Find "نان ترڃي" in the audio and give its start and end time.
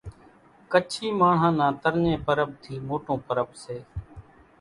1.59-2.13